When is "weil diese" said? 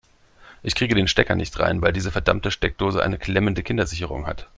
1.83-2.09